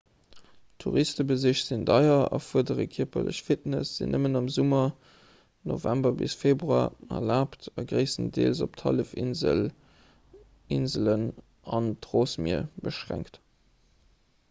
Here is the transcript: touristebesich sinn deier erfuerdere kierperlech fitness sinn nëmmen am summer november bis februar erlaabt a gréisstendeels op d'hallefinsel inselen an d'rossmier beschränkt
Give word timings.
touristebesich 0.79 1.65
sinn 1.65 1.85
deier 1.85 2.29
erfuerdere 2.37 2.85
kierperlech 2.93 3.41
fitness 3.49 3.89
sinn 3.99 4.09
nëmmen 4.15 4.39
am 4.39 4.47
summer 4.55 4.81
november 5.73 6.11
bis 6.23 6.37
februar 6.45 6.97
erlaabt 7.19 7.67
a 7.81 7.85
gréisstendeels 7.91 8.61
op 8.67 8.79
d'hallefinsel 8.81 9.61
inselen 10.79 11.27
an 11.79 11.91
d'rossmier 12.07 12.65
beschränkt 12.89 13.39